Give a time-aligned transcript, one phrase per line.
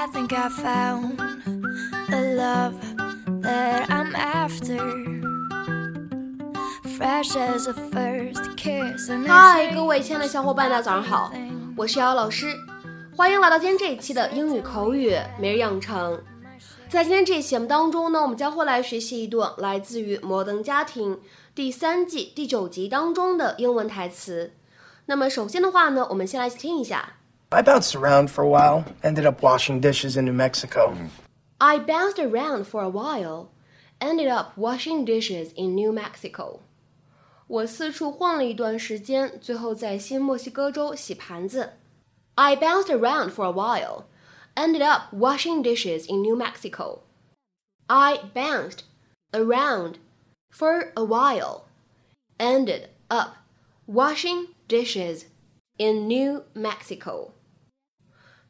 [0.00, 1.18] I think I found
[2.08, 2.74] the love
[3.42, 4.78] that I'm after.
[6.96, 9.10] Fresh as a first kiss.
[9.26, 11.32] 嗨，各位亲爱的小伙伴，大家早上好，
[11.76, 12.54] 我是瑶瑶老师，
[13.16, 16.22] 欢迎来到今天这一期的英语口语每日养成。
[16.88, 21.16] 在今天这一期节目当中呢，我们将会来学习一段来自于《摩登家庭》
[21.56, 24.52] 第三季第九集当中的英文台词。
[25.06, 27.14] 那么首先的话呢，我们先来听一下。
[27.51, 30.95] I bounced around for a while, ended up washing dishes in New Mexico.
[31.59, 33.49] I bounced around for a while,
[34.01, 36.61] ended up washing dishes in New Mexico.
[37.47, 41.73] 我四处晃了一段时间，最后在新墨西哥州洗盘子。
[42.35, 44.05] I bounced around for a while,
[44.55, 47.01] ended up washing dishes in New Mexico.
[47.85, 48.79] I bounced
[49.31, 49.97] around
[50.49, 51.65] for a while,
[52.39, 53.35] ended up
[53.85, 55.25] washing dishes
[55.77, 57.33] in New Mexico.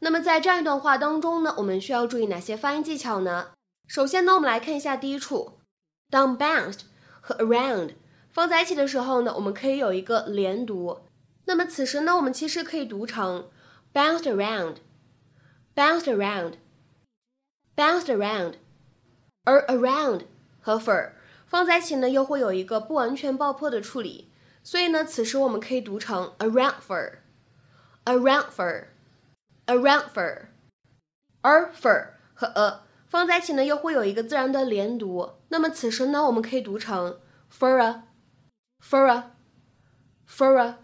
[0.01, 3.51] 那么在这样一段话当中呢，我们需要注意哪些发音技巧呢？
[3.87, 5.59] 首先呢，我们来看一下第一处，
[6.09, 6.83] 当 bounced
[7.21, 7.95] 和 around
[8.31, 11.01] 放在一起的时候呢，我们可以有一个连读。
[11.47, 13.51] 那么此时呢，我们其实可以读成
[13.93, 16.55] bounced around，bounced around，bounced
[18.05, 18.55] around，
[19.45, 20.27] 而 around
[20.61, 21.13] 和 for
[21.47, 24.31] 放在一起呢，又会有一个不完全爆破的处理，
[24.63, 28.85] 所以呢，此时我们可以读成 around for，around for。
[29.69, 30.47] Around for，
[31.43, 35.35] 而 for 和 a 放在一起呢，又会有一个自然的连读。
[35.49, 37.21] 那么此时呢，我们可以读成
[37.53, 38.03] fur a
[38.85, 39.31] fur a
[40.29, 40.79] fur a。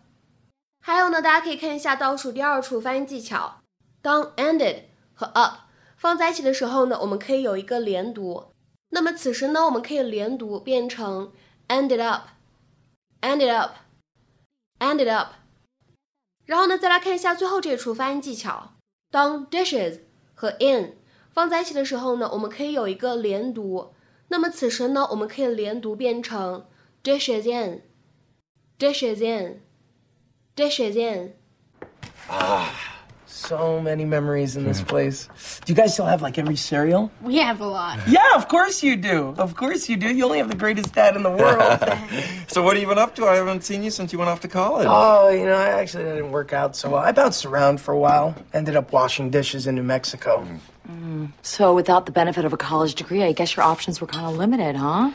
[0.81, 3.61] 还有呢，大家可以看一下倒数第二处发音技巧，
[4.01, 5.61] 当 ended 和 up
[5.97, 8.53] 放在一起的时候呢，我们可以有一个连读。
[8.91, 11.33] 那么此时呢，我们可以连读变成
[11.69, 15.33] ended up，ended up，ended up。
[16.45, 18.74] 然后呢，再来看一下最后这一处发音技巧。
[19.15, 20.01] 当 dishes
[20.35, 20.97] 和 in
[21.33, 23.95] 放在一起的时候呢，我们可以有一个连读。
[24.27, 26.67] 那么此时呢，我们可以连读变成
[27.05, 29.25] dishes in，dishes
[30.57, 31.35] in，dishes in。
[33.35, 35.29] So many memories in this place.
[35.65, 37.11] Do you guys still have like every cereal?
[37.21, 37.99] We have a lot.
[38.07, 39.35] Yeah, of course you do.
[39.37, 40.09] Of course you do.
[40.15, 41.81] You only have the greatest dad in the world.
[42.49, 43.27] So what have you been up to?
[43.27, 44.87] I haven't seen you since you went off to college.
[44.89, 47.03] oh, you know, I actually didn't work out so well.
[47.03, 50.47] I bounced around for a while, ended up washing dishes in New Mexico.
[50.47, 50.59] Mm.
[50.89, 51.33] Mm.
[51.43, 54.37] So, without the benefit of a college degree, I guess your options were kind of
[54.37, 55.11] limited, huh?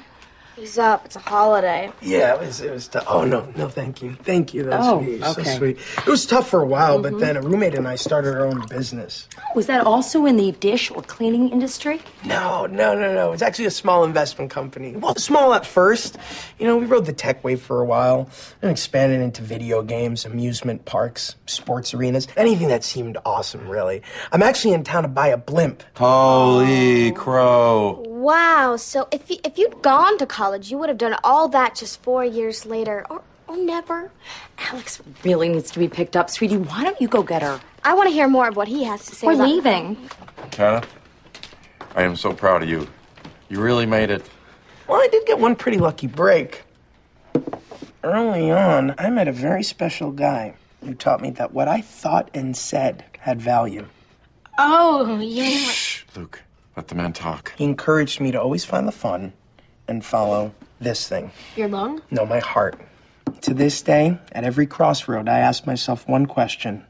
[0.59, 1.05] He's up.
[1.05, 1.89] It's a holiday.
[2.01, 2.59] Yeah, it was.
[2.59, 2.89] It was.
[2.89, 3.05] Tough.
[3.07, 4.63] Oh no, no, thank you, thank you.
[4.63, 5.21] That's Oh, sweet.
[5.21, 5.57] So okay.
[5.57, 5.77] sweet.
[5.99, 7.21] It was tough for a while, but mm-hmm.
[7.21, 9.29] then a roommate and I started our own business.
[9.55, 12.01] Was that also in the dish or cleaning industry?
[12.25, 13.31] No, no, no, no.
[13.31, 14.95] It's actually a small investment company.
[14.97, 16.17] Well, small at first.
[16.57, 18.29] You know, we rode the tech wave for a while
[18.61, 24.01] and expanded into video games, amusement parks, sports arenas, anything that seemed awesome, really.
[24.33, 25.83] I'm actually in town to buy a blimp.
[25.95, 28.03] Holy crow.
[28.19, 28.75] Wow.
[28.75, 32.01] So if you, if you'd gone to college, you would have done all that just
[32.03, 34.11] four years later, or or never.
[34.57, 36.29] Alex really needs to be picked up.
[36.29, 37.61] Sweetie, why don't you go get her?
[37.83, 39.25] I want to hear more of what he has to say.
[39.25, 40.09] We're about- leaving.
[40.51, 40.87] Kenneth,
[41.95, 42.87] I am so proud of you.
[43.47, 44.29] You really made it.
[44.87, 46.63] Well, I did get one pretty lucky break.
[48.03, 52.29] Early on, I met a very special guy who taught me that what I thought
[52.33, 53.87] and said had value.
[54.57, 55.71] Oh yeah.
[55.71, 56.41] Shh, Luke.
[56.78, 57.52] Let the man talk.
[57.56, 59.32] He encouraged me to always find the fun
[59.86, 61.30] and follow this thing.
[61.56, 62.00] Your lung?
[62.10, 62.76] No, my heart.
[63.42, 66.84] To this day, at every crossroad, I ask myself one question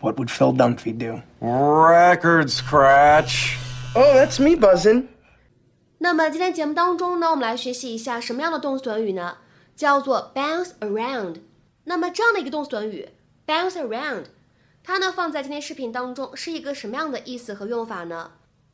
[0.00, 1.22] What would Phil Dunphy do?
[1.40, 3.56] Record scratch.
[3.96, 5.08] Oh, that's me buzzing.
[5.96, 9.38] 那么今天节目当中呢，我们来学习一下什么样的动词短语呢？
[9.74, 11.36] 叫做 bounce around。
[11.84, 13.08] 那么这样的一个动词短语
[13.46, 14.24] bounce around，
[14.82, 18.32] 它呢放在今天视频当中是一个什么样的意思和用法呢？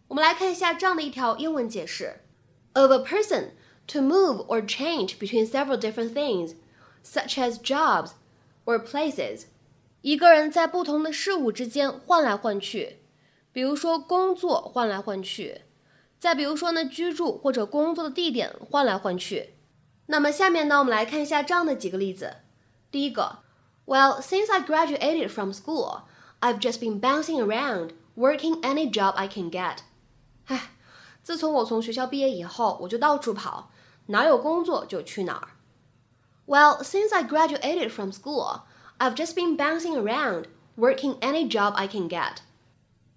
[0.08, 2.20] 我们来看一下这样的一条英文解释：
[2.72, 3.50] of a person
[3.86, 6.54] to move or change between several different things,
[7.04, 8.12] such as jobs
[8.64, 9.44] or places。
[10.02, 13.00] 一个人在不同的事物之间换来换去，
[13.52, 15.62] 比如说工作换来换去。
[16.18, 19.54] 再比如说呢，居住或者工作的地点换来换去。
[20.06, 22.38] 那么下面呢，我们来看一下这样的几个例子。
[22.90, 23.38] 第一个，
[23.86, 26.02] Well, since I graduated from school,
[26.40, 29.78] I've just been bouncing around, working any job I can get.
[30.45, 30.71] 唉，
[31.23, 33.71] 自从我从学校毕业以后，我就到处跑，
[34.07, 35.49] 哪有工作就去哪儿。
[36.45, 38.61] Well, since I graduated from school,
[38.99, 40.45] I've just been bouncing around,
[40.77, 42.37] working any job I can get.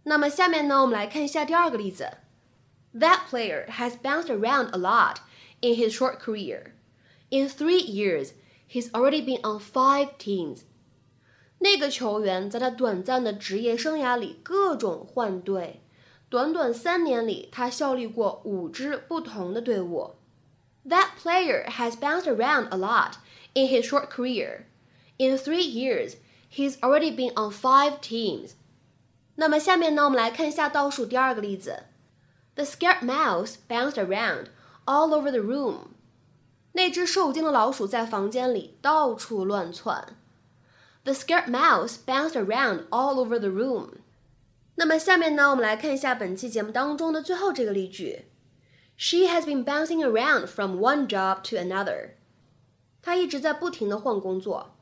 [0.05, 2.19] 那么下面呢，我们来看一下第二个例子。
[2.95, 5.17] That player has bounced around a lot
[5.61, 6.73] in his short career.
[7.29, 8.31] In three years,
[8.67, 10.61] he's already been on five teams.
[11.59, 15.83] 那个球员在他短暂的职业生涯里各种换队，
[16.30, 20.16] 短短三年里，他效力过五支不同的队伍。
[20.88, 23.14] That player has bounced around a lot
[23.54, 24.66] in his short career.
[25.18, 26.16] In three years,
[26.52, 28.54] he's already been on five teams.
[29.36, 31.84] 那么下面呢，我们来看一下倒数第二个例子。
[32.56, 34.48] The scared mouse bounced around
[34.86, 35.94] all over the room.
[36.74, 40.18] 那只受惊的老鼠在房间里到处乱窜。
[41.04, 44.00] The scared mouse bounced around all over the room.
[44.78, 48.26] 那么下面呢，我们来看一下本期节目当中的最后这个例句。
[48.98, 52.12] She has been bouncing around from one job to another.
[53.02, 54.76] 她一直在不停的换工作。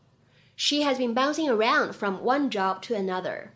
[0.56, 3.50] She has been bouncing around from one job to another.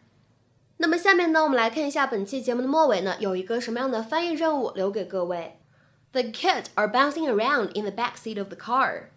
[0.77, 5.59] 那么下面呢，我们来看一下本期节目的末尾呢，有一个什么样的翻译任务留给各位。
[6.11, 9.09] The kids are bouncing around in the back seat of the car.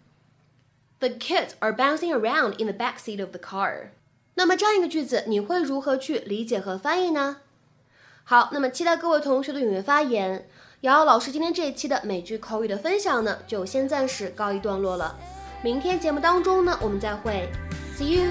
[0.99, 3.91] The kids are bouncing around in the back seat of the car.
[4.34, 7.38] 那么这样一个句子，你会如何去理解和翻译呢？
[8.24, 10.48] 好，那么期待各位同学的踊跃发言。
[10.80, 15.16] 瑶瑶老师今天这一期的美剧口语的分享呢，就先暂时告一段落了。
[15.62, 17.48] 明天节目当中呢，我们再会。
[17.96, 18.30] see you。